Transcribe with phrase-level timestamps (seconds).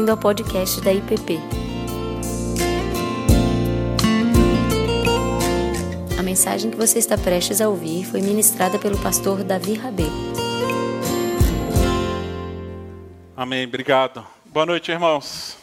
[0.00, 1.38] bem-vindo ao podcast da IPP.
[6.18, 10.06] A mensagem que você está prestes a ouvir foi ministrada pelo pastor Davi Rabê.
[13.36, 14.26] Amém, obrigado.
[14.46, 15.58] Boa noite, irmãos.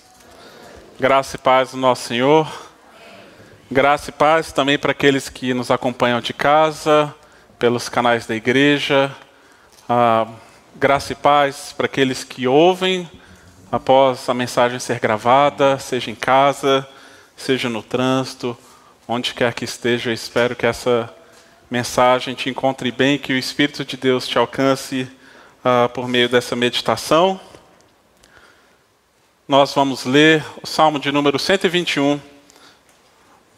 [1.00, 2.48] Graça e paz do nosso Senhor.
[3.72, 7.14] Graça e paz também para aqueles que nos acompanham de casa,
[7.58, 9.12] pelos canais da igreja.
[9.90, 10.28] Ah,
[10.76, 13.10] graça e paz para aqueles que ouvem
[13.72, 16.88] após a mensagem ser gravada, seja em casa,
[17.36, 18.58] seja no trânsito,
[19.08, 20.10] onde quer que esteja.
[20.10, 21.14] Eu espero que essa
[21.70, 25.08] mensagem te encontre bem, que o Espírito de Deus te alcance
[25.60, 27.40] uh, por meio dessa meditação.
[29.48, 32.20] Nós vamos ler o Salmo de número 121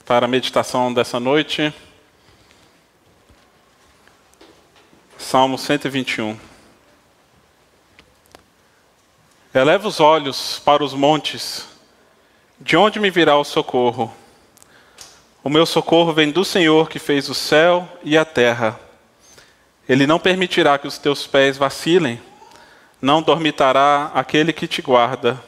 [0.06, 1.74] para a meditação dessa noite.
[5.18, 6.49] Salmo 121.
[9.52, 11.66] Eleva os olhos para os montes,
[12.60, 14.14] de onde me virá o socorro?
[15.44, 18.80] O meu socorro vem do Senhor que fez o céu e a terra.
[19.88, 22.22] Ele não permitirá que os teus pés vacilem,
[23.02, 25.44] não dormitará aquele que te guarda.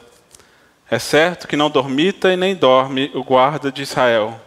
[0.90, 4.40] É certo que não dormita e nem dorme o guarda de Israel.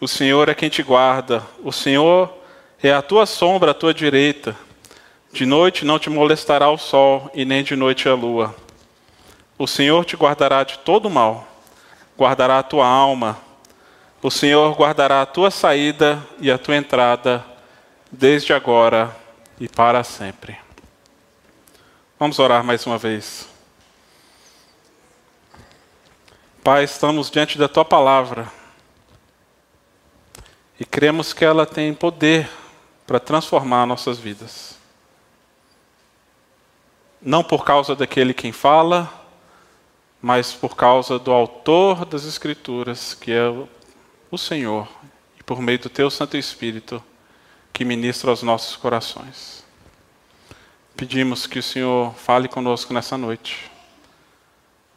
[0.00, 2.36] O Senhor é quem te guarda, o Senhor
[2.82, 4.56] é a tua sombra à tua direita.
[5.32, 8.54] De noite não te molestará o sol, e nem de noite a lua.
[9.58, 11.46] O Senhor te guardará de todo mal,
[12.16, 13.38] guardará a tua alma.
[14.22, 17.44] O Senhor guardará a tua saída e a tua entrada,
[18.10, 19.14] desde agora
[19.60, 20.56] e para sempre.
[22.18, 23.48] Vamos orar mais uma vez.
[26.64, 28.50] Pai, estamos diante da tua palavra
[30.78, 32.48] e cremos que ela tem poder
[33.06, 34.77] para transformar nossas vidas.
[37.20, 39.12] Não por causa daquele quem fala,
[40.22, 43.48] mas por causa do autor das Escrituras, que é
[44.30, 44.88] o Senhor,
[45.38, 47.02] e por meio do Teu Santo Espírito,
[47.72, 49.64] que ministra aos nossos corações.
[50.96, 53.68] Pedimos que o Senhor fale conosco nessa noite,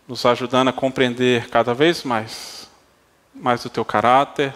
[0.07, 2.69] nos ajudando a compreender cada vez mais,
[3.33, 4.53] mais do Teu caráter,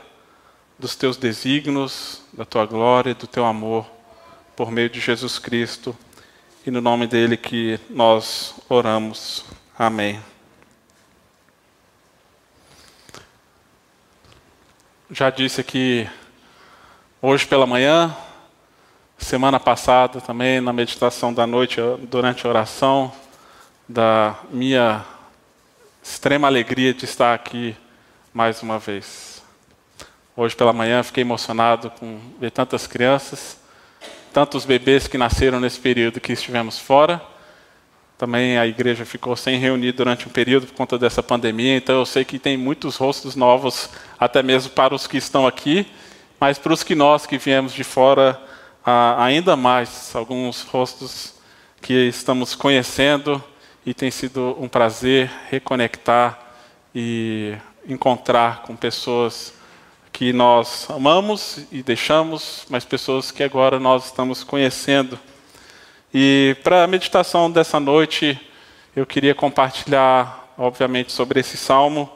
[0.78, 3.90] dos teus desígnios, da tua glória, do teu amor,
[4.56, 5.98] por meio de Jesus Cristo
[6.66, 9.46] e no nome dele que nós oramos.
[9.78, 10.20] Amém.
[15.12, 16.10] Já disse aqui
[17.22, 18.18] hoje pela manhã,
[19.16, 23.14] semana passada também na meditação da noite, durante a oração,
[23.88, 25.06] da minha
[26.02, 27.78] extrema alegria de estar aqui
[28.34, 29.44] mais uma vez.
[30.36, 33.60] Hoje pela manhã fiquei emocionado com ver tantas crianças,
[34.36, 37.22] tantos bebês que nasceram nesse período que estivemos fora.
[38.18, 42.06] Também a igreja ficou sem reunir durante um período por conta dessa pandemia, então eu
[42.06, 45.88] sei que tem muitos rostos novos, até mesmo para os que estão aqui,
[46.38, 48.38] mas para os que nós que viemos de fora,
[49.18, 51.36] ainda mais, alguns rostos
[51.82, 53.42] que estamos conhecendo
[53.86, 56.38] e tem sido um prazer reconectar
[56.94, 57.56] e
[57.88, 59.54] encontrar com pessoas
[60.16, 65.20] que nós amamos e deixamos, mas pessoas que agora nós estamos conhecendo.
[66.14, 68.40] E para a meditação dessa noite,
[68.96, 72.10] eu queria compartilhar, obviamente, sobre esse salmo,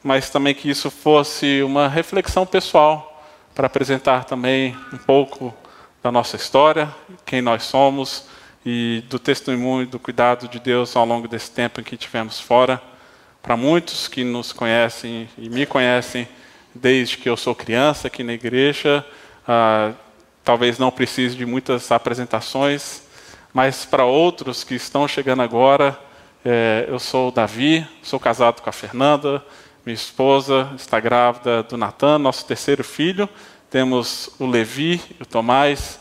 [0.00, 3.20] mas também que isso fosse uma reflexão pessoal,
[3.52, 5.52] para apresentar também um pouco
[6.00, 6.88] da nossa história,
[7.26, 8.26] quem nós somos
[8.64, 12.80] e do testemunho do cuidado de Deus ao longo desse tempo em que tivemos fora.
[13.42, 16.28] Para muitos que nos conhecem e me conhecem,
[16.74, 19.04] desde que eu sou criança aqui na igreja.
[19.46, 19.92] Ah,
[20.44, 23.02] talvez não precise de muitas apresentações,
[23.52, 25.98] mas para outros que estão chegando agora,
[26.44, 29.44] é, eu sou o Davi, sou casado com a Fernanda,
[29.84, 33.28] minha esposa está grávida do Natan, nosso terceiro filho.
[33.70, 35.98] Temos o Levi o Tomás.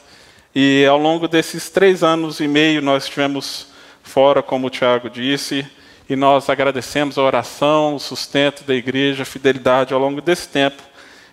[0.53, 3.67] E ao longo desses três anos e meio nós estivemos
[4.03, 5.65] fora, como o Tiago disse,
[6.09, 10.81] e nós agradecemos a oração, o sustento da igreja, a fidelidade ao longo desse tempo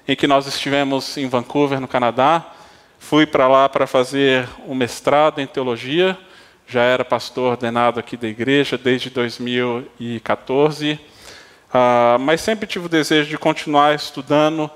[0.06, 2.44] em que nós estivemos em Vancouver, no Canadá.
[2.98, 6.16] Fui para lá para fazer um mestrado em teologia,
[6.66, 11.00] já era pastor ordenado aqui da igreja desde 2014,
[11.72, 14.70] ah, mas sempre tive o desejo de continuar estudando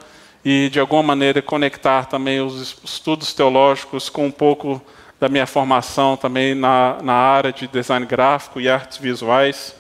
[0.44, 4.81] e, de alguma maneira, conectar também os estudos teológicos com um pouco
[5.19, 9.80] da minha formação também na, na área de design gráfico e artes visuais.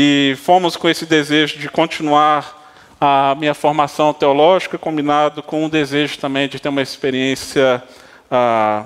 [0.00, 6.18] E fomos com esse desejo de continuar a minha formação teológica, combinado com o desejo
[6.18, 7.82] também de ter uma experiência
[8.30, 8.84] ah,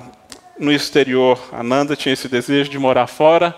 [0.59, 1.39] no exterior.
[1.53, 3.55] A Nanda tinha esse desejo de morar fora,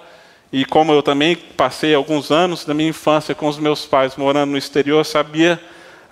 [0.53, 4.51] e como eu também passei alguns anos da minha infância com os meus pais morando
[4.51, 5.61] no exterior, sabia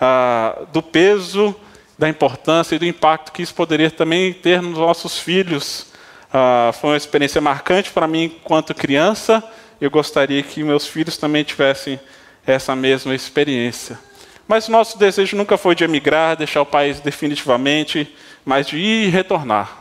[0.00, 1.56] ah, do peso,
[1.98, 5.88] da importância e do impacto que isso poderia também ter nos nossos filhos.
[6.32, 9.42] Ah, foi uma experiência marcante para mim enquanto criança.
[9.82, 11.98] Eu gostaria que meus filhos também tivessem
[12.46, 13.98] essa mesma experiência.
[14.46, 18.14] Mas nosso desejo nunca foi de emigrar, deixar o país definitivamente,
[18.44, 19.78] mas de ir e retornar.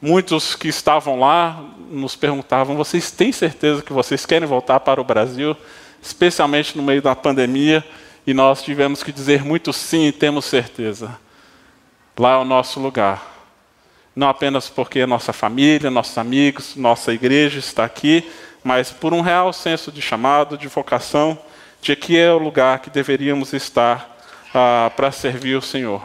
[0.00, 5.04] Muitos que estavam lá nos perguntavam: vocês têm certeza que vocês querem voltar para o
[5.04, 5.56] Brasil,
[6.00, 7.84] especialmente no meio da pandemia?
[8.24, 11.18] E nós tivemos que dizer muito sim, temos certeza.
[12.16, 13.34] Lá é o nosso lugar.
[14.14, 18.24] Não apenas porque nossa família, nossos amigos, nossa igreja está aqui,
[18.66, 21.38] mas por um real senso de chamado, de vocação,
[21.80, 24.18] de que é o lugar que deveríamos estar
[24.52, 26.02] ah, para servir o Senhor.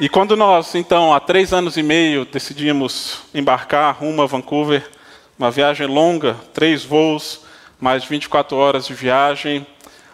[0.00, 4.90] E quando nós, então, há três anos e meio, decidimos embarcar rumo a Vancouver,
[5.38, 7.42] uma viagem longa, três voos,
[7.78, 9.66] mais de 24 horas de viagem,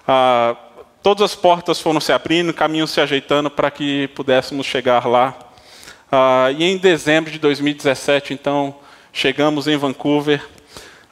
[0.08, 0.56] ah,
[1.00, 5.32] todas as portas foram se abrindo, caminhos se ajeitando para que pudéssemos chegar lá.
[6.10, 8.74] Ah, e em dezembro de 2017, então,
[9.16, 10.46] chegamos em Vancouver.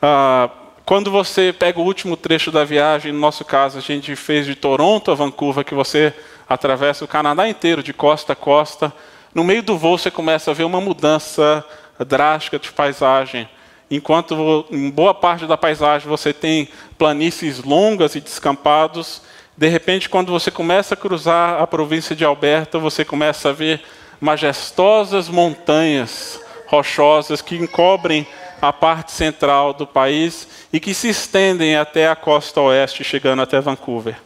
[0.01, 0.51] Ah,
[0.85, 4.55] quando você pega o último trecho da viagem, no nosso caso, a gente fez de
[4.55, 6.13] Toronto a Vancouver, que você
[6.47, 8.93] atravessa o Canadá inteiro, de costa a costa.
[9.35, 11.65] No meio do voo, você começa a ver uma mudança
[12.07, 13.49] drástica de paisagem.
[13.91, 16.69] Enquanto em boa parte da paisagem você tem
[16.99, 19.23] planícies longas e descampados,
[19.57, 23.83] de repente, quando você começa a cruzar a província de Alberta, você começa a ver
[24.21, 28.27] majestosas montanhas rochosas que encobrem
[28.61, 33.61] a parte central do país e que se estendem até a costa oeste, chegando até
[33.61, 34.17] Vancouver.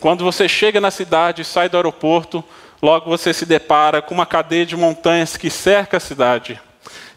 [0.00, 2.44] Quando você chega na cidade e sai do aeroporto,
[2.82, 6.60] logo você se depara com uma cadeia de montanhas que cerca a cidade.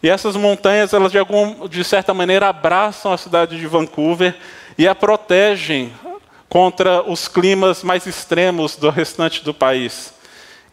[0.02, 4.36] E essas montanhas, elas de, algum, de certa maneira abraçam a cidade de Vancouver
[4.78, 5.92] e a protegem
[6.48, 10.14] contra os climas mais extremos do restante do país.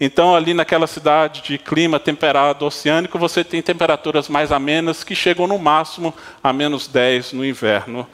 [0.00, 5.46] Então, ali naquela cidade de clima temperado oceânico, você tem temperaturas mais amenas que chegam
[5.46, 6.12] no máximo
[6.42, 8.06] a menos 10 no inverno,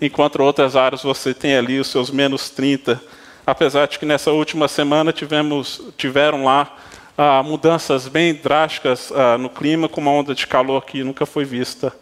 [0.00, 3.00] enquanto outras áreas você tem ali os seus menos 30.
[3.46, 6.76] Apesar de que nessa última semana tivemos, tiveram lá
[7.16, 11.44] ah, mudanças bem drásticas ah, no clima, com uma onda de calor que nunca foi
[11.44, 11.94] vista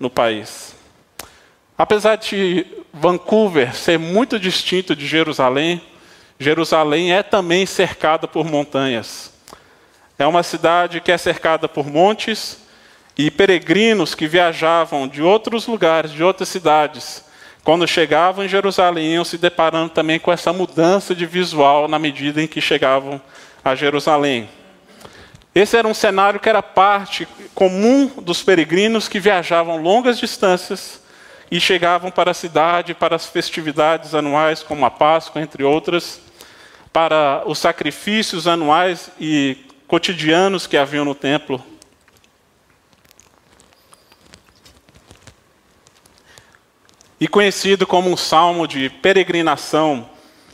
[0.00, 0.74] no país.
[1.76, 5.80] Apesar de Vancouver ser muito distinto de Jerusalém,
[6.38, 9.32] Jerusalém é também cercada por montanhas.
[10.18, 12.58] É uma cidade que é cercada por montes
[13.16, 17.24] e peregrinos que viajavam de outros lugares, de outras cidades,
[17.64, 22.40] quando chegavam em Jerusalém, iam se deparando também com essa mudança de visual na medida
[22.40, 23.20] em que chegavam
[23.64, 24.48] a Jerusalém.
[25.54, 31.02] Esse era um cenário que era parte comum dos peregrinos que viajavam longas distâncias
[31.50, 36.22] e chegavam para a cidade, para as festividades anuais, como a Páscoa, entre outras,
[36.92, 39.56] para os sacrifícios anuais e
[39.86, 41.62] cotidianos que haviam no templo.
[47.20, 50.08] E conhecido como um salmo de peregrinação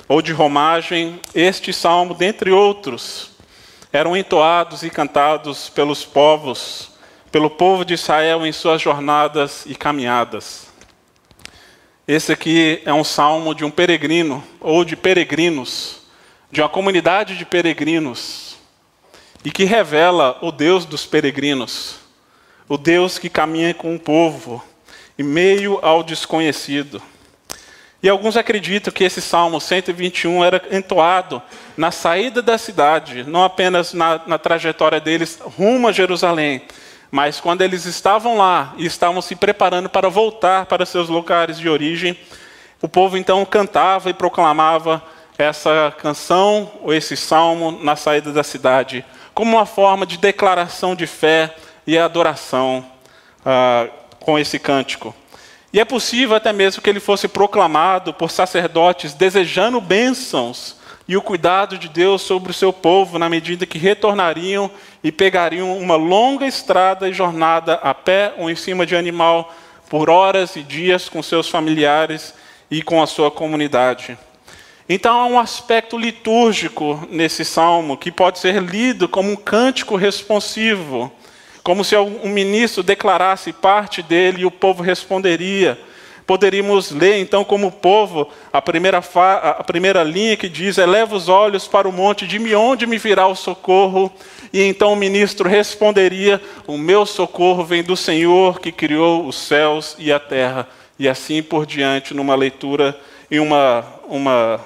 [0.09, 3.33] ou de romagem, este salmo, dentre outros,
[3.93, 6.91] eram entoados e cantados pelos povos,
[7.31, 10.69] pelo povo de Israel em suas jornadas e caminhadas.
[12.07, 16.04] Esse aqui é um salmo de um peregrino ou de peregrinos
[16.55, 18.55] de uma comunidade de peregrinos
[19.45, 21.97] e que revela o Deus dos peregrinos,
[22.69, 24.63] o Deus que caminha com o povo
[25.19, 27.03] em meio ao desconhecido.
[28.01, 31.43] E alguns acreditam que esse Salmo 121 era entoado
[31.77, 36.63] na saída da cidade, não apenas na, na trajetória deles rumo a Jerusalém,
[37.11, 41.69] mas quando eles estavam lá e estavam se preparando para voltar para seus lugares de
[41.69, 42.17] origem,
[42.81, 45.03] o povo então cantava e proclamava
[45.37, 51.07] essa canção ou esse salmo na saída da cidade, como uma forma de declaração de
[51.07, 51.55] fé
[51.87, 52.85] e adoração
[53.45, 53.89] ah,
[54.21, 55.15] com esse cântico.
[55.73, 60.77] E é possível até mesmo que ele fosse proclamado por sacerdotes desejando bênçãos
[61.07, 64.71] e o cuidado de Deus sobre o seu povo na medida que retornariam
[65.03, 69.53] e pegariam uma longa estrada e jornada a pé ou em cima de animal
[69.91, 72.35] por horas e dias com seus familiares
[72.71, 74.17] e com a sua comunidade.
[74.89, 81.11] Então há um aspecto litúrgico nesse salmo que pode ser lido como um cântico responsivo,
[81.63, 85.79] como se um ministro declarasse parte dele e o povo responderia.
[86.27, 91.67] Poderíamos ler, então, como povo, a primeira, a primeira linha que diz: Eleva os olhos
[91.67, 94.11] para o monte, de onde me virá o socorro?
[94.51, 99.97] E então o ministro responderia: O meu socorro vem do Senhor que criou os céus
[99.99, 100.67] e a terra.
[100.99, 102.99] E assim por diante, numa leitura
[103.31, 104.61] e uma, uma,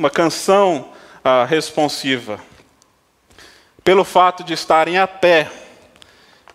[0.00, 0.88] uma canção
[1.22, 2.40] ah, responsiva.
[3.84, 5.50] Pelo fato de estarem a pé,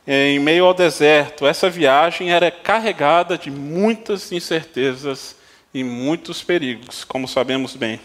[0.07, 5.35] em meio ao deserto, essa viagem era carregada de muitas incertezas
[5.71, 7.99] e muitos perigos, como sabemos bem.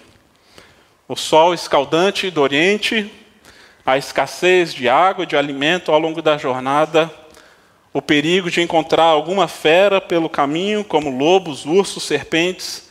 [1.09, 3.11] O sol escaldante do Oriente,
[3.87, 7.11] a escassez de água e de alimento ao longo da jornada,
[7.94, 12.89] o perigo de encontrar alguma fera pelo caminho, como lobos, ursos, serpentes,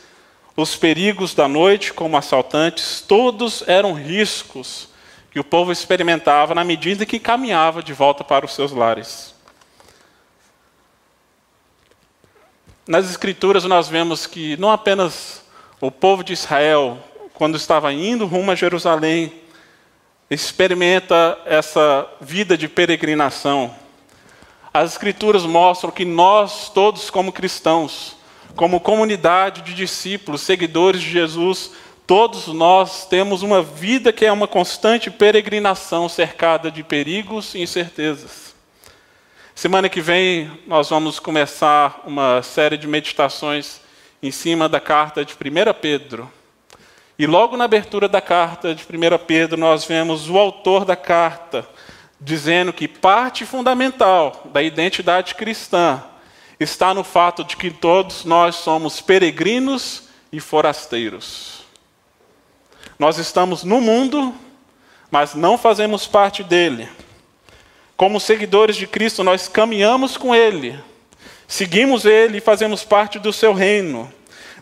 [0.56, 4.88] os perigos da noite, como assaltantes, todos eram riscos
[5.30, 9.34] que o povo experimentava na medida que caminhava de volta para os seus lares.
[12.86, 15.44] Nas Escrituras, nós vemos que não apenas
[15.80, 16.98] o povo de Israel,
[17.34, 19.32] quando estava indo rumo a Jerusalém,
[20.28, 23.74] experimenta essa vida de peregrinação.
[24.74, 28.16] As Escrituras mostram que nós, todos como cristãos,
[28.54, 31.70] como comunidade de discípulos, seguidores de Jesus,
[32.10, 38.52] Todos nós temos uma vida que é uma constante peregrinação cercada de perigos e incertezas.
[39.54, 43.80] Semana que vem nós vamos começar uma série de meditações
[44.20, 46.28] em cima da carta de 1 Pedro.
[47.16, 51.64] E logo na abertura da carta de 1 Pedro nós vemos o autor da carta
[52.20, 56.02] dizendo que parte fundamental da identidade cristã
[56.60, 61.64] está no fato de que todos nós somos peregrinos e forasteiros.
[62.98, 64.34] Nós estamos no mundo,
[65.10, 66.86] mas não fazemos parte dele.
[67.96, 70.78] Como seguidores de Cristo, nós caminhamos com Ele,
[71.48, 74.12] seguimos Ele e fazemos parte do seu reino.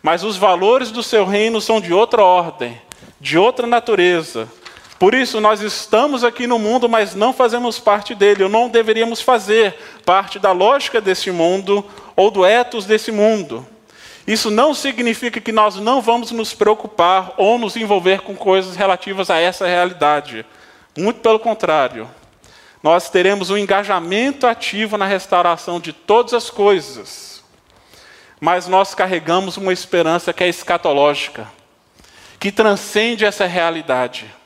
[0.01, 2.81] Mas os valores do seu reino são de outra ordem,
[3.21, 4.49] de outra natureza.
[4.99, 9.21] Por isso, nós estamos aqui no mundo, mas não fazemos parte dele, ou não deveríamos
[9.21, 11.85] fazer parte da lógica desse mundo
[12.17, 13.65] ou do etos desse mundo.
[14.27, 19.31] Isso não significa que nós não vamos nos preocupar ou nos envolver com coisas relativas
[19.31, 20.45] a essa realidade.
[20.97, 22.11] Muito pelo contrário.
[22.83, 27.43] Nós teremos um engajamento ativo na restauração de todas as coisas.
[28.41, 31.47] Mas nós carregamos uma esperança que é escatológica,
[32.39, 34.38] que transcende essa realidade.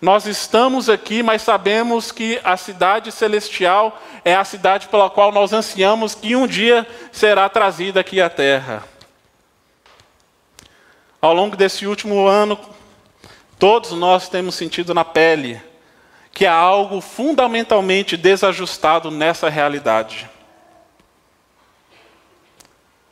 [0.00, 5.52] Nós estamos aqui, mas sabemos que a cidade celestial é a cidade pela qual nós
[5.52, 8.82] ansiamos que um dia será trazida aqui à terra.
[11.20, 12.58] Ao longo desse último ano,
[13.58, 15.60] todos nós temos sentido na pele
[16.32, 20.30] que há algo fundamentalmente desajustado nessa realidade.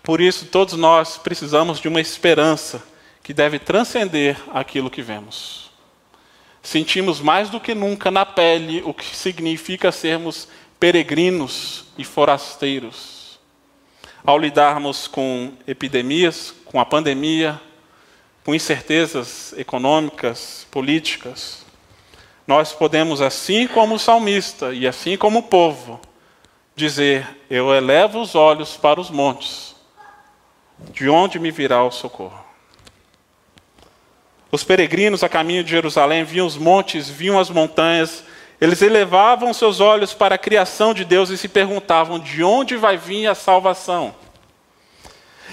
[0.03, 2.83] Por isso, todos nós precisamos de uma esperança
[3.23, 5.68] que deve transcender aquilo que vemos.
[6.69, 10.47] Sentimos mais do que nunca na pele o que significa sermos
[10.79, 13.41] peregrinos e forasteiros.
[14.23, 17.59] Ao lidarmos com epidemias, com a pandemia,
[18.45, 21.65] com incertezas econômicas, políticas,
[22.47, 25.99] nós podemos, assim como o salmista e assim como o povo,
[26.77, 29.75] dizer: Eu elevo os olhos para os montes,
[30.93, 32.48] de onde me virá o socorro?
[34.51, 38.25] Os peregrinos a caminho de Jerusalém viam os montes, viam as montanhas,
[38.61, 42.97] eles elevavam seus olhos para a criação de Deus e se perguntavam: de onde vai
[42.97, 44.15] vir a salvação?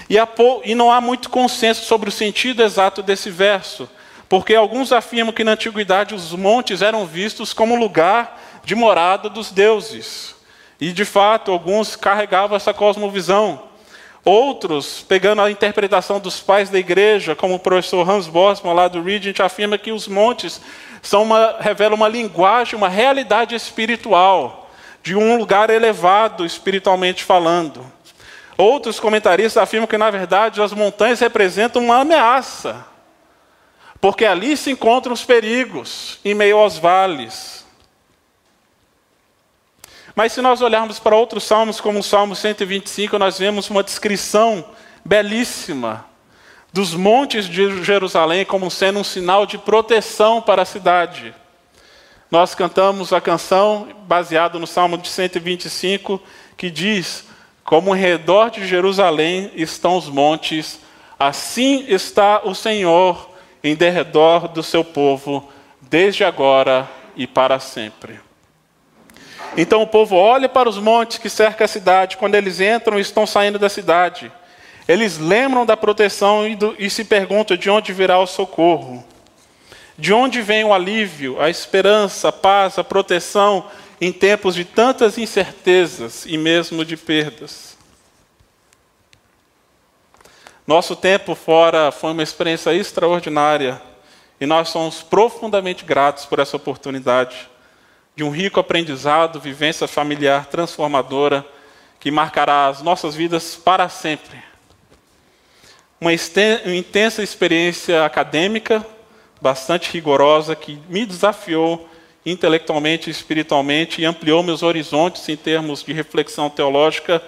[0.10, 0.18] E,
[0.64, 3.90] e não há muito consenso sobre o sentido exato desse verso,
[4.30, 9.52] porque alguns afirmam que na antiguidade os montes eram vistos como lugar de morada dos
[9.52, 10.36] deuses.
[10.80, 13.64] E de fato, alguns carregavam essa cosmovisão.
[14.26, 19.04] Outros, pegando a interpretação dos pais da igreja, como o professor Hans Bosman, lá do
[19.04, 20.60] Regent, afirma que os montes
[21.04, 24.72] são uma, revelam uma linguagem, uma realidade espiritual,
[25.04, 27.86] de um lugar elevado espiritualmente falando.
[28.58, 32.84] Outros comentaristas afirmam que, na verdade, as montanhas representam uma ameaça,
[34.00, 37.65] porque ali se encontram os perigos, em meio aos vales.
[40.16, 44.64] Mas se nós olharmos para outros salmos, como o Salmo 125, nós vemos uma descrição
[45.04, 46.06] belíssima
[46.72, 51.36] dos montes de Jerusalém como sendo um sinal de proteção para a cidade.
[52.32, 56.22] Nós cantamos a canção baseada no Salmo de 125,
[56.58, 57.26] que diz:
[57.64, 60.80] como em redor de Jerusalém estão os montes,
[61.20, 63.30] assim está o Senhor
[63.64, 65.50] em derredor do seu povo,
[65.82, 68.20] desde agora e para sempre.
[69.58, 73.02] Então o povo olha para os montes que cercam a cidade, quando eles entram e
[73.02, 74.32] estão saindo da cidade.
[74.88, 79.04] Eles lembram da proteção e, do, e se perguntam de onde virá o socorro.
[79.98, 83.66] De onde vem o alívio, a esperança, a paz, a proteção
[84.00, 87.78] em tempos de tantas incertezas e mesmo de perdas?
[90.68, 93.82] Nosso tempo fora foi uma experiência extraordinária
[94.42, 97.48] e nós somos profundamente gratos por essa oportunidade
[98.16, 101.46] de um rico aprendizado, vivência familiar transformadora
[102.00, 104.38] que marcará as nossas vidas para sempre.
[106.00, 108.86] Uma intensa experiência acadêmica,
[109.42, 111.90] bastante rigorosa, que me desafiou
[112.26, 117.22] intelectualmente e espiritualmente e ampliou meus horizontes em termos de reflexão teológica,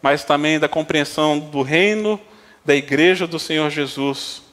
[0.00, 2.20] mas também da compreensão do reino
[2.64, 4.43] da Igreja do Senhor Jesus.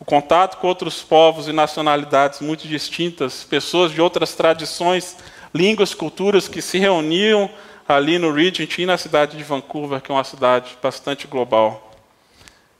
[0.00, 5.16] O contato com outros povos e nacionalidades muito distintas, pessoas de outras tradições,
[5.54, 7.48] línguas, culturas que se reuniam
[7.86, 11.90] ali no Regent e na cidade de Vancouver, que é uma cidade bastante global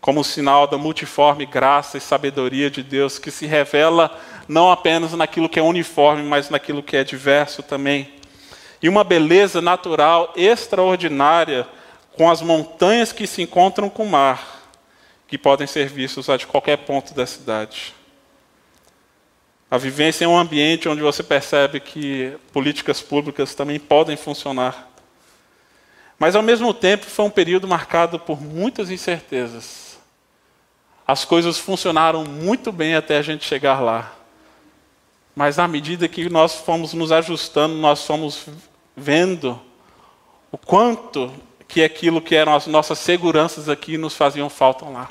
[0.00, 4.10] como sinal da multiforme graça e sabedoria de Deus que se revela
[4.48, 8.08] não apenas naquilo que é uniforme, mas naquilo que é diverso também.
[8.82, 11.66] E uma beleza natural extraordinária
[12.16, 14.59] com as montanhas que se encontram com o mar,
[15.30, 17.94] que podem ser vistos de qualquer ponto da cidade.
[19.70, 24.90] A vivência em um ambiente onde você percebe que políticas públicas também podem funcionar.
[26.18, 29.90] Mas, ao mesmo tempo, foi um período marcado por muitas incertezas
[31.10, 34.12] as coisas funcionaram muito bem até a gente chegar lá.
[35.34, 38.46] Mas à medida que nós fomos nos ajustando, nós fomos
[38.96, 39.60] vendo
[40.52, 41.32] o quanto
[41.66, 45.08] que aquilo que eram as nossas seguranças aqui nos faziam falta lá.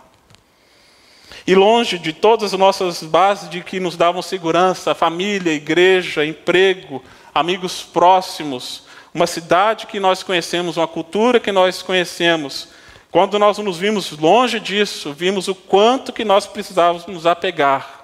[1.50, 7.04] E longe de todas as nossas bases de que nos davam segurança, família, igreja, emprego,
[7.34, 12.68] amigos próximos, uma cidade que nós conhecemos, uma cultura que nós conhecemos,
[13.10, 18.04] quando nós nos vimos longe disso, vimos o quanto que nós precisávamos nos apegar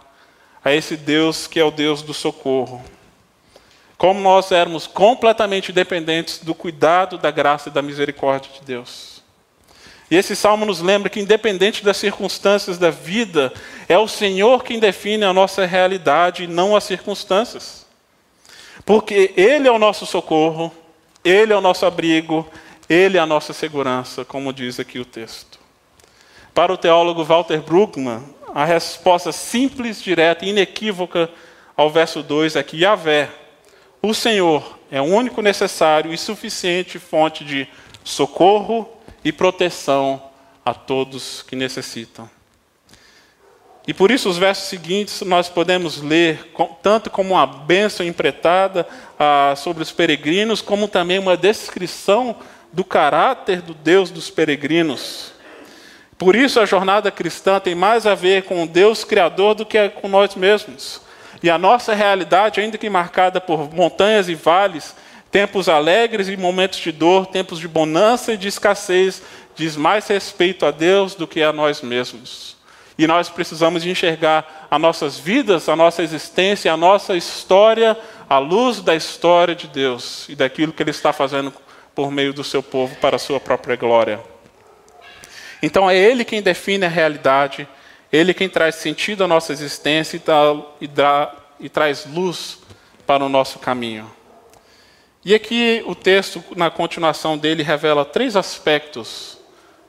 [0.64, 2.84] a esse Deus que é o Deus do socorro.
[3.96, 9.15] Como nós éramos completamente dependentes do cuidado, da graça e da misericórdia de Deus.
[10.09, 13.51] E esse salmo nos lembra que, independente das circunstâncias da vida,
[13.89, 17.85] é o Senhor quem define a nossa realidade e não as circunstâncias.
[18.85, 20.72] Porque Ele é o nosso socorro,
[21.24, 22.48] Ele é o nosso abrigo,
[22.87, 25.59] ele é a nossa segurança, como diz aqui o texto.
[26.53, 31.29] Para o teólogo Walter Brueggemann, a resposta simples, direta e inequívoca
[31.75, 33.29] ao verso 2 é que Yahvé,
[34.01, 37.68] o Senhor, é o único necessário e suficiente fonte de
[38.03, 38.87] socorro
[39.25, 40.22] e proteção
[40.64, 42.29] a todos que necessitam.
[43.88, 49.53] E por isso os versos seguintes nós podemos ler tanto como uma bênção empretada ah,
[49.57, 52.35] sobre os peregrinos, como também uma descrição
[52.72, 55.33] do caráter do Deus dos peregrinos.
[56.18, 59.90] Por isso a jornada cristã tem mais a ver com o Deus Criador do que
[59.90, 61.01] com nós mesmos.
[61.42, 64.96] E a nossa realidade, ainda que marcada por montanhas e vales,
[65.36, 69.22] tempos alegres e momentos de dor, tempos de bonança e de escassez,
[69.54, 72.56] diz mais respeito a Deus do que a nós mesmos.
[72.98, 77.98] E nós precisamos enxergar as nossas vidas, a nossa existência, a nossa história
[78.30, 81.52] à luz da história de Deus e daquilo que Ele está fazendo
[81.94, 84.22] por meio do seu povo para a sua própria glória.
[85.62, 87.68] Então é Ele quem define a realidade,
[88.10, 92.60] Ele quem traz sentido à nossa existência e, dá, e, dá, e traz luz
[93.06, 94.10] para o nosso caminho.
[95.25, 99.38] E aqui o texto, na continuação dele, revela três aspectos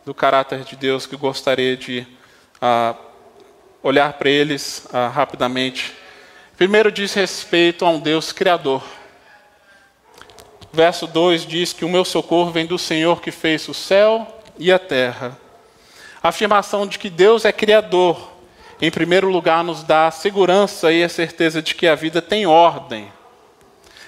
[0.04, 2.04] do caráter de Deus que gostaria de
[2.60, 2.96] ah,
[3.82, 5.92] olhar para eles ah, rapidamente.
[6.56, 8.82] Primeiro diz respeito a um Deus criador
[10.76, 14.70] verso 2 diz que o meu socorro vem do Senhor que fez o céu e
[14.70, 15.36] a terra.
[16.22, 18.32] A afirmação de que Deus é criador,
[18.80, 22.46] em primeiro lugar, nos dá a segurança e a certeza de que a vida tem
[22.46, 23.10] ordem,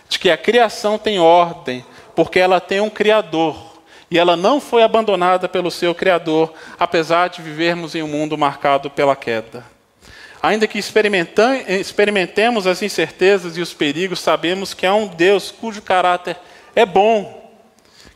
[0.08, 3.68] de que a criação tem ordem, porque ela tem um Criador
[4.10, 8.88] e ela não foi abandonada pelo seu Criador, apesar de vivermos em um mundo marcado
[8.88, 9.64] pela queda.
[10.42, 16.36] Ainda que experimentemos as incertezas e os perigos, sabemos que há um Deus cujo caráter
[16.74, 17.52] é bom,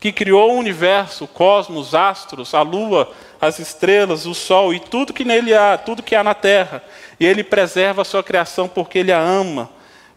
[0.01, 4.81] que criou o universo, o cosmos, os astros, a lua, as estrelas, o sol e
[4.81, 6.83] tudo que nele há, tudo que há na terra.
[7.21, 9.69] E ele preserva a sua criação porque ele a ama.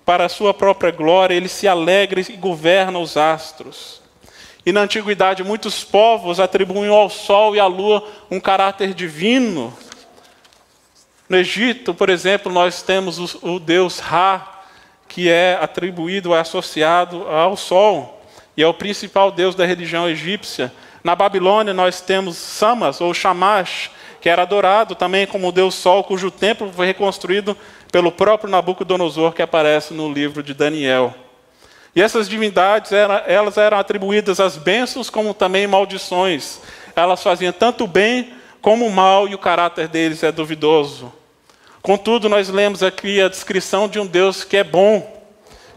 [0.06, 4.02] Para a sua própria glória, ele se alegra e governa os astros.
[4.66, 9.76] E na antiguidade, muitos povos atribuíam ao sol e à lua um caráter divino.
[11.28, 14.62] No Egito, por exemplo, nós temos o, deus Ra,
[15.08, 18.22] que é atribuído, é associado ao sol
[18.56, 20.72] e é o principal deus da religião egípcia,
[21.04, 23.92] Na Babilônia nós temos Samas ou Shamash,
[24.26, 27.56] que era adorado também como Deus Sol, cujo templo foi reconstruído
[27.92, 31.14] pelo próprio Nabucodonosor, que aparece no livro de Daniel.
[31.96, 36.60] E essas divindades, elas eram atribuídas às bênçãos como também maldições.
[36.96, 38.34] Elas faziam tanto bem
[38.64, 41.14] como o mal, e o caráter deles é duvidoso.
[41.84, 45.24] Contudo, nós lemos aqui a descrição de um Deus que é bom,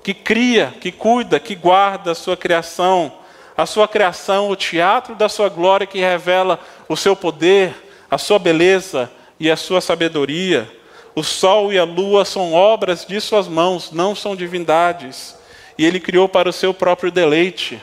[0.02, 3.12] que cria, que cuida, que guarda a sua criação,
[3.54, 6.58] a sua criação, o teatro da sua glória que revela
[6.88, 10.71] o seu poder, a sua beleza e a sua sabedoria.
[11.14, 15.37] O sol e a lua são obras de suas mãos, não são divindades.
[15.77, 17.83] E ele criou para o seu próprio deleite.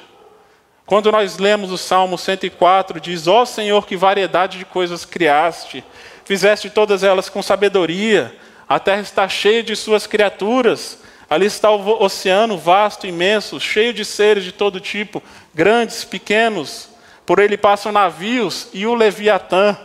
[0.86, 5.84] Quando nós lemos o Salmo 104, diz: Ó oh Senhor, que variedade de coisas criaste,
[6.24, 8.36] fizeste todas elas com sabedoria,
[8.68, 11.00] a terra está cheia de suas criaturas.
[11.28, 16.90] Ali está o oceano vasto, imenso, cheio de seres de todo tipo, grandes, pequenos.
[17.26, 19.76] Por ele passam navios e o Leviatã,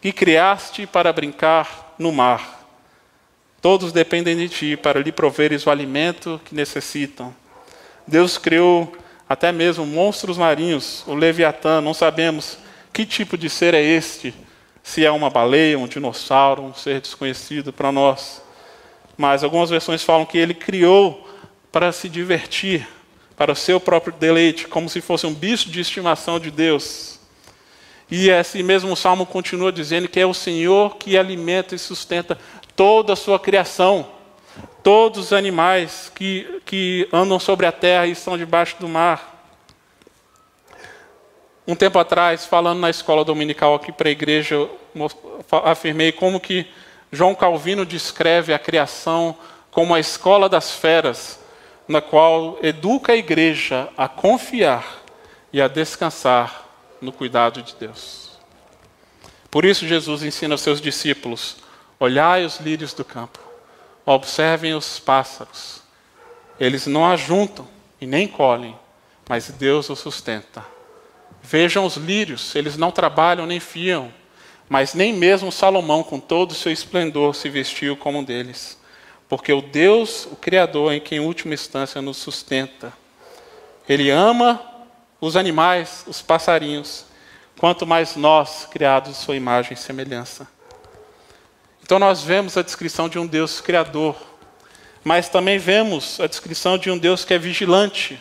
[0.00, 2.58] que criaste para brincar no mar.
[3.60, 7.34] Todos dependem de ti para lhe proveres o alimento que necessitam.
[8.06, 8.96] Deus criou
[9.28, 12.58] até mesmo monstros marinhos, o Leviatã, não sabemos
[12.92, 14.34] que tipo de ser é este,
[14.82, 18.40] se é uma baleia, um dinossauro, um ser desconhecido para nós.
[19.16, 21.28] Mas algumas versões falam que ele criou
[21.70, 22.88] para se divertir,
[23.36, 27.17] para o seu próprio deleite, como se fosse um bicho de estimação de Deus.
[28.10, 32.38] E esse mesmo salmo continua dizendo que é o Senhor que alimenta e sustenta
[32.74, 34.06] toda a sua criação,
[34.82, 39.36] todos os animais que, que andam sobre a terra e estão debaixo do mar.
[41.66, 44.68] Um tempo atrás, falando na escola dominical aqui para a igreja,
[45.64, 46.66] afirmei como que
[47.12, 49.36] João Calvino descreve a criação
[49.70, 51.38] como a escola das feras,
[51.86, 55.02] na qual educa a igreja a confiar
[55.52, 56.67] e a descansar
[57.00, 58.30] no cuidado de Deus.
[59.50, 61.56] Por isso, Jesus ensina aos seus discípulos:
[61.98, 63.38] olhai os lírios do campo,
[64.04, 65.82] observem os pássaros.
[66.58, 67.66] Eles não ajuntam
[68.00, 68.76] e nem colhem,
[69.28, 70.64] mas Deus os sustenta.
[71.42, 74.12] Vejam os lírios, eles não trabalham nem fiam,
[74.68, 78.78] mas nem mesmo Salomão, com todo o seu esplendor, se vestiu como um deles.
[79.28, 82.92] Porque o Deus, o Criador, em quem em última instância nos sustenta,
[83.88, 84.60] Ele ama
[85.20, 87.04] os animais, os passarinhos,
[87.58, 90.46] quanto mais nós, criados Sua imagem e semelhança.
[91.82, 94.16] Então nós vemos a descrição de um Deus Criador,
[95.02, 98.20] mas também vemos a descrição de um Deus que é vigilante,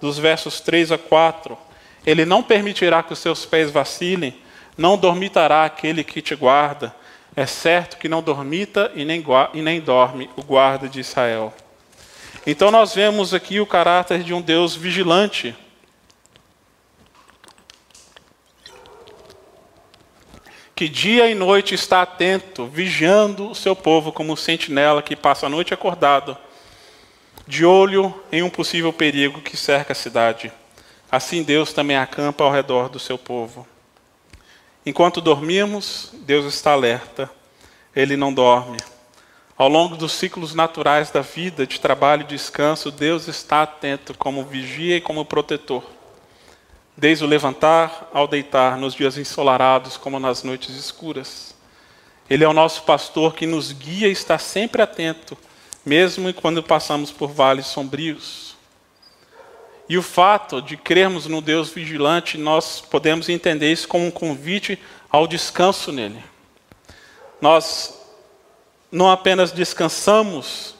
[0.00, 1.68] dos versos 3 a 4
[2.08, 4.34] ele não permitirá que os seus pés vacilem,
[4.78, 6.94] não dormitará aquele que te guarda.
[7.36, 11.52] É certo que não dormita e nem, e nem dorme o guarda de Israel.
[12.46, 15.54] Então nós vemos aqui o caráter de um Deus vigilante.
[20.78, 25.48] Que dia e noite está atento, vigiando o seu povo como sentinela que passa a
[25.48, 26.38] noite acordado,
[27.48, 30.52] de olho em um possível perigo que cerca a cidade.
[31.10, 33.66] Assim Deus também acampa ao redor do seu povo.
[34.86, 37.28] Enquanto dormimos, Deus está alerta,
[37.92, 38.78] Ele não dorme.
[39.56, 44.44] Ao longo dos ciclos naturais da vida, de trabalho e descanso, Deus está atento como
[44.44, 45.97] vigia e como protetor.
[47.00, 51.54] Desde o levantar ao deitar, nos dias ensolarados como nas noites escuras.
[52.28, 55.38] Ele é o nosso pastor que nos guia e está sempre atento,
[55.86, 58.56] mesmo quando passamos por vales sombrios.
[59.88, 64.76] E o fato de crermos no Deus vigilante, nós podemos entender isso como um convite
[65.08, 66.20] ao descanso nele.
[67.40, 67.96] Nós
[68.90, 70.74] não apenas descansamos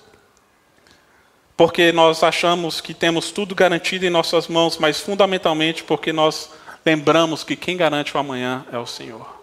[1.59, 6.51] porque nós achamos que temos tudo garantido em nossas mãos, mas fundamentalmente porque nós
[6.87, 9.39] lembramos que quem garante o amanhã é o Senhor.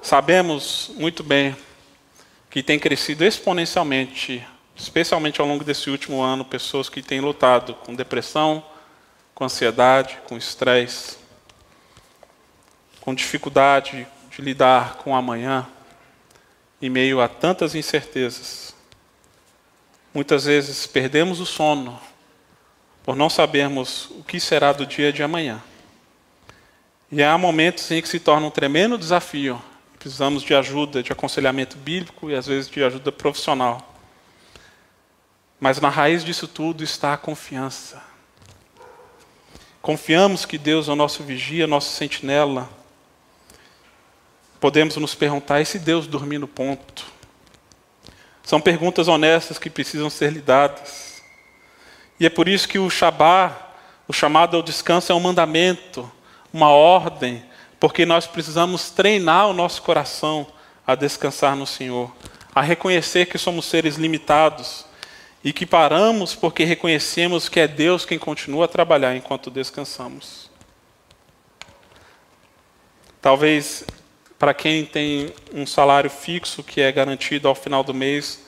[0.00, 1.54] Sabemos muito bem
[2.48, 7.94] que tem crescido exponencialmente especialmente ao longo desse último ano, pessoas que têm lutado com
[7.94, 8.64] depressão,
[9.34, 11.16] com ansiedade, com estresse,
[13.00, 15.66] com dificuldade de lidar com o amanhã,
[16.82, 18.73] em meio a tantas incertezas.
[20.14, 22.00] Muitas vezes perdemos o sono
[23.02, 25.62] por não sabermos o que será do dia de amanhã.
[27.12, 29.60] E há momentos em que se torna um tremendo desafio.
[29.98, 33.94] Precisamos de ajuda, de aconselhamento bíblico e às vezes de ajuda profissional
[35.64, 38.02] mas na raiz disso tudo está a confiança.
[39.80, 42.68] Confiamos que Deus é o nosso vigia, nosso sentinela.
[44.60, 47.06] Podemos nos perguntar: e se Deus dormir no ponto?
[48.44, 51.22] São perguntas honestas que precisam ser lidadas.
[52.20, 53.60] E é por isso que o Shabá,
[54.06, 56.12] O chamado ao descanso é um mandamento,
[56.52, 57.42] uma ordem,
[57.80, 60.46] porque nós precisamos treinar o nosso coração
[60.86, 62.14] a descansar no Senhor,
[62.54, 64.84] a reconhecer que somos seres limitados
[65.42, 70.50] e que paramos porque reconhecemos que é Deus quem continua a trabalhar enquanto descansamos.
[73.22, 73.84] Talvez
[74.44, 78.40] para quem tem um salário fixo que é garantido ao final do mês,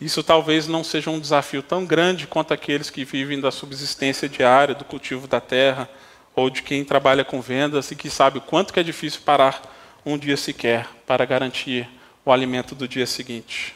[0.00, 4.72] isso talvez não seja um desafio tão grande quanto aqueles que vivem da subsistência diária,
[4.72, 5.90] do cultivo da terra,
[6.32, 9.60] ou de quem trabalha com vendas e que sabe o quanto que é difícil parar
[10.06, 11.88] um dia sequer para garantir
[12.24, 13.74] o alimento do dia seguinte.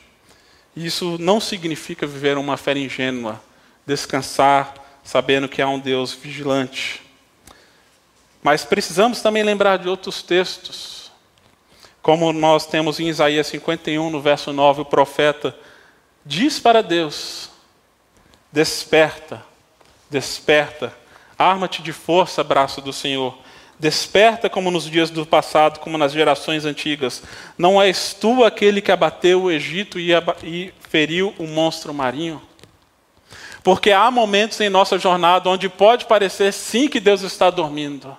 [0.76, 3.42] Isso não significa viver uma fé ingênua,
[3.84, 7.02] descansar sabendo que há um Deus vigilante.
[8.40, 11.05] Mas precisamos também lembrar de outros textos.
[12.06, 15.52] Como nós temos em Isaías 51, no verso 9, o profeta
[16.24, 17.50] diz para Deus:
[18.52, 19.42] Desperta,
[20.08, 20.96] desperta,
[21.36, 23.36] arma-te de força, braço do Senhor.
[23.76, 27.24] Desperta como nos dias do passado, como nas gerações antigas.
[27.58, 32.40] Não és tu aquele que abateu o Egito e, feriu o monstro marinho?
[33.64, 38.16] Porque há momentos em nossa jornada onde pode parecer sim que Deus está dormindo.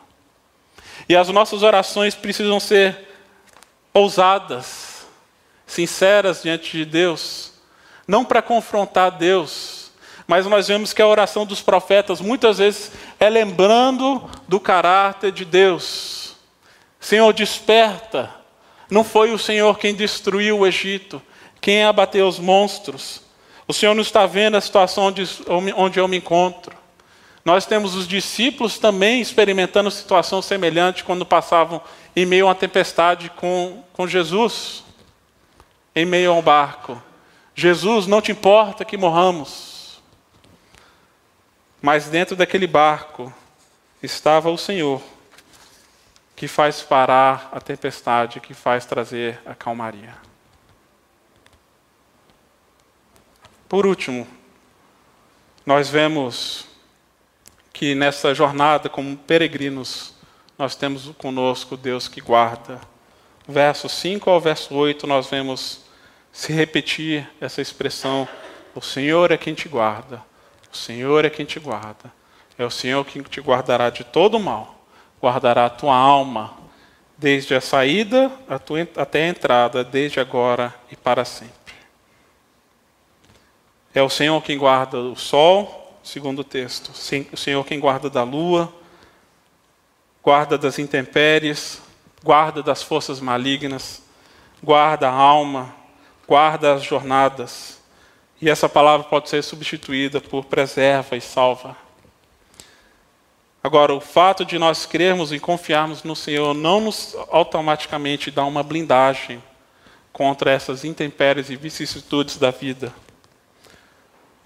[1.08, 3.07] E as nossas orações precisam ser
[3.98, 5.06] ousadas,
[5.66, 7.58] sinceras diante de Deus
[8.08, 9.92] não para confrontar Deus,
[10.26, 15.44] mas nós vemos que a oração dos profetas muitas vezes é lembrando do caráter de
[15.44, 16.36] Deus.
[17.00, 18.34] Senhor, desperta.
[18.90, 21.22] Não foi o Senhor quem destruiu o Egito,
[21.60, 23.22] quem abateu os monstros.
[23.68, 25.14] O Senhor não está vendo a situação
[25.76, 26.76] onde eu me encontro.
[27.48, 31.82] Nós temos os discípulos também experimentando situação semelhante quando passavam
[32.14, 34.84] em meio a uma tempestade com, com Jesus,
[35.96, 37.02] em meio a um barco.
[37.56, 40.02] Jesus, não te importa que morramos.
[41.82, 43.34] Mas dentro daquele barco
[44.04, 45.02] estava o Senhor,
[46.36, 50.18] que faz parar a tempestade, que faz trazer a calmaria.
[53.70, 54.28] Por último,
[55.66, 56.67] nós vemos
[57.78, 60.12] que nessa jornada como peregrinos,
[60.58, 62.82] nós temos conosco Deus que guarda.
[63.48, 65.86] Verso 5 ao verso 8, nós vemos
[66.32, 68.28] se repetir essa expressão:
[68.74, 70.24] o Senhor é quem te guarda,
[70.74, 72.12] o Senhor é quem te guarda,
[72.58, 74.84] é o Senhor quem te guardará de todo mal,
[75.22, 76.58] guardará a tua alma,
[77.16, 78.32] desde a saída
[78.96, 81.76] até a entrada, desde agora e para sempre.
[83.94, 86.92] É o Senhor quem guarda o sol, segundo o texto,
[87.34, 88.74] o Senhor quem guarda da lua,
[90.24, 91.82] guarda das intempéries,
[92.24, 94.02] guarda das forças malignas,
[94.64, 95.76] guarda a alma,
[96.26, 97.82] guarda as jornadas.
[98.42, 101.76] E essa palavra pode ser substituída por preserva e salva.
[103.62, 108.64] Agora, o fato de nós crermos e confiarmos no Senhor não nos automaticamente dá uma
[108.64, 109.44] blindagem
[110.14, 112.94] contra essas intempéries e vicissitudes da vida.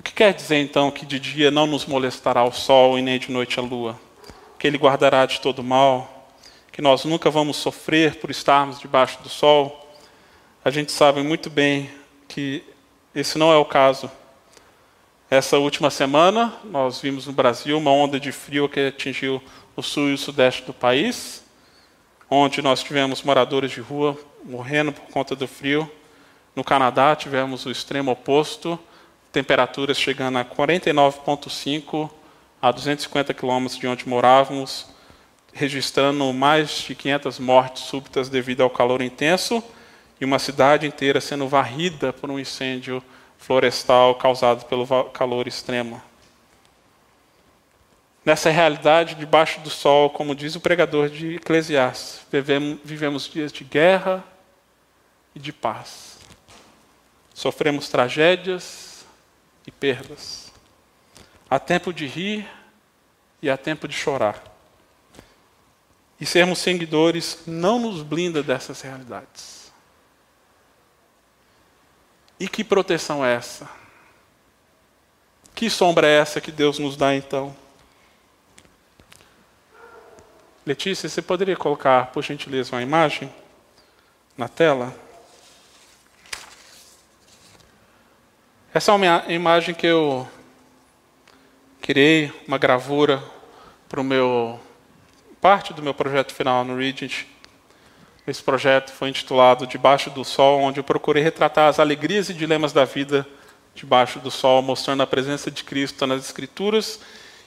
[0.01, 3.19] O que quer dizer então que de dia não nos molestará o sol e nem
[3.19, 4.01] de noite a lua?
[4.57, 6.27] Que Ele guardará de todo mal?
[6.71, 9.93] Que nós nunca vamos sofrer por estarmos debaixo do sol?
[10.65, 11.87] a gente sabe muito bem
[12.27, 12.63] que
[13.13, 14.09] esse não é o caso.
[15.29, 19.39] Essa última semana, nós vimos no Brasil uma onda de frio que atingiu
[19.75, 21.43] o sul e o sudeste do país,
[22.27, 25.87] onde nós tivemos moradores de rua morrendo por conta do frio.
[26.55, 28.79] No Canadá, tivemos o extremo oposto,
[29.31, 32.09] temperaturas chegando a 49,5
[32.61, 34.85] a 250 quilômetros de onde morávamos,
[35.51, 39.63] registrando mais de 500 mortes súbitas devido ao calor intenso
[40.19, 43.03] e uma cidade inteira sendo varrida por um incêndio
[43.39, 46.01] florestal causado pelo calor extremo.
[48.23, 53.63] Nessa realidade, debaixo do sol, como diz o pregador de Eclesiastes, vivemos, vivemos dias de
[53.63, 54.23] guerra
[55.33, 56.19] e de paz.
[57.33, 58.90] Sofremos tragédias
[59.65, 60.51] e perdas.
[61.49, 62.47] Há tempo de rir
[63.41, 64.41] e há tempo de chorar.
[66.19, 69.71] E sermos seguidores não nos blinda dessas realidades.
[72.39, 73.69] E que proteção é essa?
[75.53, 77.55] Que sombra é essa que Deus nos dá então?
[80.65, 83.33] Letícia, você poderia colocar, por gentileza, uma imagem
[84.37, 84.95] na tela?
[88.81, 90.27] Essa é uma imagem que eu
[91.79, 93.23] criei, uma gravura
[93.87, 94.59] para o meu
[95.39, 97.25] parte do meu projeto final no Regent
[98.25, 102.73] esse projeto foi intitulado Debaixo do Sol, onde eu procurei retratar as alegrias e dilemas
[102.73, 103.23] da vida
[103.75, 106.99] debaixo do sol, mostrando a presença de Cristo nas Escrituras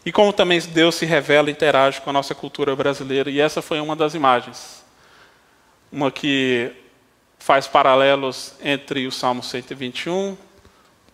[0.06, 3.28] E como também Deus se revela e interage com a nossa cultura brasileira.
[3.28, 4.84] E essa foi uma das imagens.
[5.90, 6.70] Uma que
[7.40, 10.53] faz paralelos entre o Salmo 121, o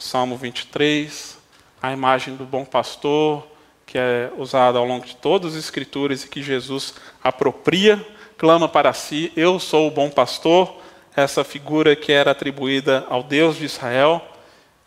[0.01, 1.37] Salmo 23,
[1.83, 3.47] a imagem do bom pastor,
[3.85, 8.03] que é usada ao longo de todas as Escrituras e que Jesus apropria,
[8.39, 10.75] clama para si: Eu sou o bom pastor,
[11.15, 14.27] essa figura que era atribuída ao Deus de Israel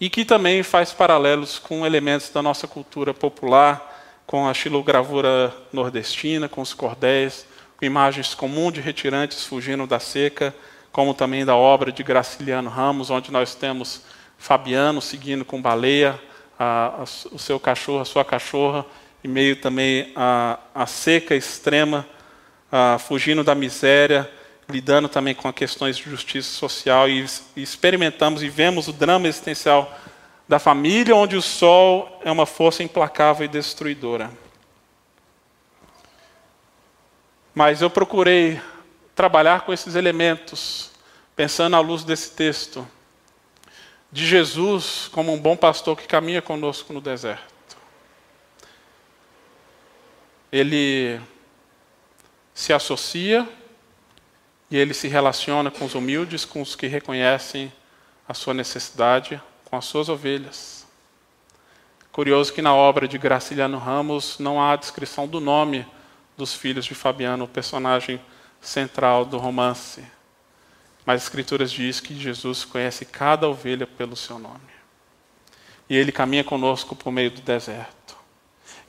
[0.02, 6.50] e que também faz paralelos com elementos da nossa cultura popular, com a xilogravura nordestina,
[6.50, 7.46] com os cordéis,
[7.78, 10.56] com imagens comuns de retirantes fugindo da seca,
[10.92, 14.02] como também da obra de Graciliano Ramos, onde nós temos
[14.44, 16.20] Fabiano seguindo com baleia,
[16.60, 18.86] a, a, o seu cachorro, a sua cachorra,
[19.24, 22.06] e meio também a, a seca extrema,
[23.00, 24.30] fugindo da miséria,
[24.68, 27.26] lidando também com questões de justiça social e,
[27.56, 29.90] e experimentamos e vemos o drama existencial
[30.46, 34.30] da família, onde o sol é uma força implacável e destruidora.
[37.56, 38.60] Mas eu procurei
[39.16, 40.92] trabalhar com esses elementos,
[41.34, 42.86] pensando à luz desse texto,
[44.14, 47.76] de Jesus como um bom pastor que caminha conosco no deserto.
[50.52, 51.20] Ele
[52.54, 53.50] se associa
[54.70, 57.74] e ele se relaciona com os humildes, com os que reconhecem
[58.28, 60.86] a sua necessidade, com as suas ovelhas.
[62.12, 65.88] Curioso que na obra de Graciliano Ramos não há a descrição do nome
[66.38, 68.22] dos filhos de Fabiano, o personagem
[68.62, 70.04] central do romance.
[71.06, 74.60] Mas as Escrituras diz que Jesus conhece cada ovelha pelo seu nome.
[75.90, 78.16] E ele caminha conosco por meio do deserto.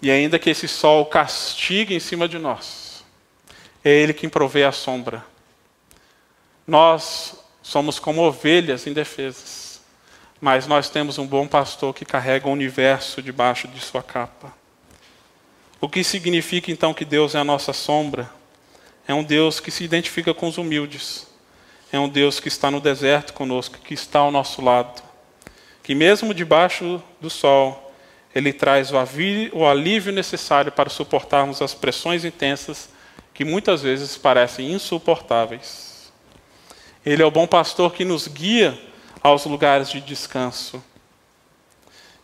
[0.00, 3.04] E ainda que esse sol castigue em cima de nós,
[3.84, 5.24] é Ele quem provê a sombra.
[6.66, 9.80] Nós somos como ovelhas indefesas,
[10.40, 14.52] mas nós temos um bom pastor que carrega o universo debaixo de sua capa.
[15.80, 18.30] O que significa então que Deus é a nossa sombra?
[19.06, 21.26] É um Deus que se identifica com os humildes.
[21.94, 25.00] É um Deus que está no deserto conosco, que está ao nosso lado.
[25.80, 27.94] Que mesmo debaixo do sol,
[28.34, 32.88] ele traz o alívio necessário para suportarmos as pressões intensas
[33.32, 36.12] que muitas vezes parecem insuportáveis.
[37.06, 38.76] Ele é o bom pastor que nos guia
[39.22, 40.82] aos lugares de descanso.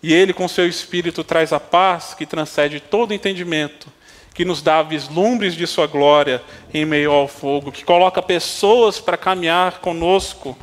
[0.02, 3.86] E ele, com seu espírito, traz a paz que transcende todo entendimento,
[4.34, 9.16] que nos dá vislumbres de sua glória em meio ao fogo, que coloca pessoas para
[9.16, 10.56] caminhar conosco,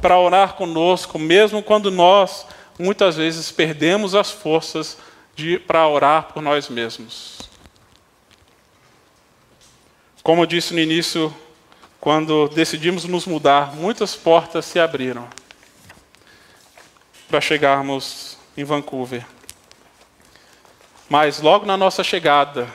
[0.00, 2.46] para orar conosco, mesmo quando nós
[2.78, 4.98] muitas vezes perdemos as forças
[5.66, 7.38] para orar por nós mesmos.
[10.22, 11.34] Como eu disse no início,
[12.00, 15.28] quando decidimos nos mudar, muitas portas se abriram
[17.28, 19.26] para chegarmos em Vancouver.
[21.08, 22.68] Mas logo na nossa chegada,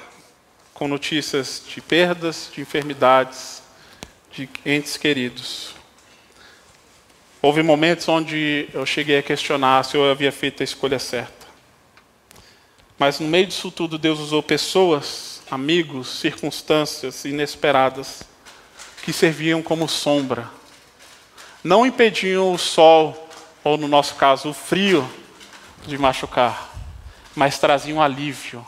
[0.80, 3.62] com notícias de perdas, de enfermidades,
[4.32, 5.76] de entes queridos,
[7.42, 11.48] Houve momentos onde eu cheguei a questionar se eu havia feito a escolha certa.
[12.98, 18.24] Mas no meio disso tudo, Deus usou pessoas, amigos, circunstâncias inesperadas
[19.04, 20.50] que serviam como sombra.
[21.64, 23.30] Não impediam o sol,
[23.64, 25.10] ou no nosso caso, o frio,
[25.88, 26.74] de machucar,
[27.34, 28.68] mas traziam alívio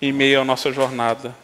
[0.00, 1.34] em meio à nossa jornada.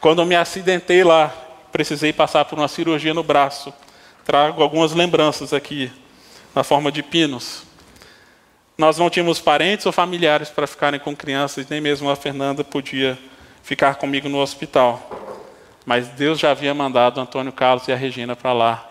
[0.00, 1.28] Quando eu me acidentei lá,
[1.72, 3.72] precisei passar por uma cirurgia no braço
[4.26, 5.90] trago algumas lembranças aqui,
[6.52, 7.62] na forma de pinos.
[8.76, 13.16] Nós não tínhamos parentes ou familiares para ficarem com crianças, nem mesmo a Fernanda podia
[13.62, 15.00] ficar comigo no hospital.
[15.86, 18.90] Mas Deus já havia mandado o Antônio Carlos e a Regina para lá,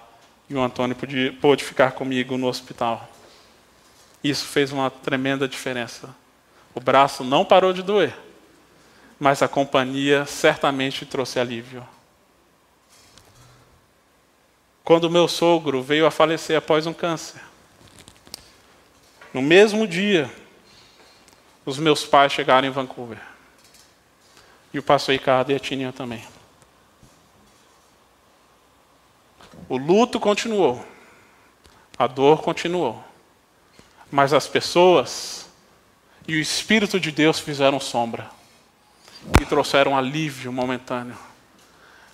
[0.50, 3.10] e o Antônio podia, pôde ficar comigo no hospital.
[4.24, 6.16] Isso fez uma tremenda diferença.
[6.76, 8.16] O braço não parou de doer,
[9.18, 11.88] mas a companhia certamente trouxe alívio
[14.86, 17.42] quando meu sogro veio a falecer após um câncer.
[19.34, 20.32] No mesmo dia,
[21.66, 23.20] os meus pais chegaram em Vancouver.
[24.72, 26.24] E o pastor Ricardo e a Tininha também.
[29.68, 30.86] O luto continuou.
[31.98, 33.04] A dor continuou.
[34.12, 35.45] Mas as pessoas
[36.28, 38.30] e o Espírito de Deus fizeram sombra.
[39.42, 41.18] E trouxeram alívio momentâneo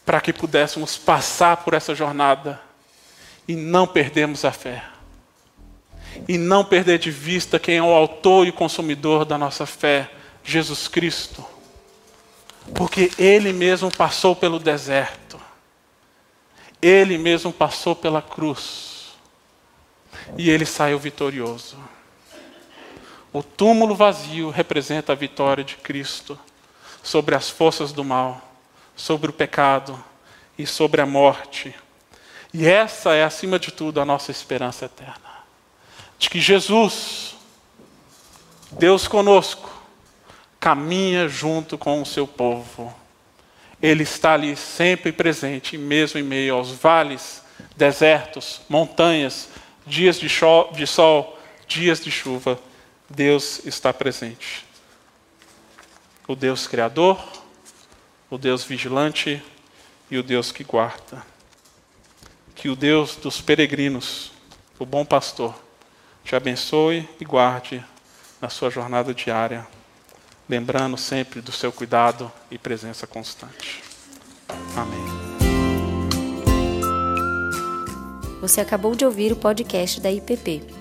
[0.05, 2.59] para que pudéssemos passar por essa jornada
[3.47, 4.83] e não perdermos a fé.
[6.27, 10.11] E não perder de vista quem é o autor e consumidor da nossa fé,
[10.43, 11.45] Jesus Cristo.
[12.75, 15.39] Porque Ele mesmo passou pelo deserto.
[16.81, 19.13] Ele mesmo passou pela cruz.
[20.37, 21.77] E Ele saiu vitorioso.
[23.33, 26.37] O túmulo vazio representa a vitória de Cristo
[27.01, 28.41] sobre as forças do mal,
[28.95, 30.01] sobre o pecado
[30.57, 31.73] e sobre a morte.
[32.53, 35.31] E essa é, acima de tudo, a nossa esperança eterna.
[36.19, 37.35] De que Jesus,
[38.71, 39.71] Deus conosco,
[40.59, 42.93] caminha junto com o seu povo.
[43.81, 47.41] Ele está ali sempre presente, mesmo em meio aos vales,
[47.75, 49.49] desertos, montanhas,
[49.87, 52.59] dias de, de sol, dias de chuva.
[53.11, 54.65] Deus está presente.
[56.27, 57.21] O Deus Criador,
[58.29, 59.43] o Deus vigilante
[60.09, 61.23] e o Deus que guarda.
[62.55, 64.31] Que o Deus dos peregrinos,
[64.79, 65.53] o bom pastor,
[66.23, 67.83] te abençoe e guarde
[68.39, 69.67] na sua jornada diária,
[70.47, 73.83] lembrando sempre do seu cuidado e presença constante.
[74.75, 75.31] Amém.
[78.41, 80.80] Você acabou de ouvir o podcast da IPP.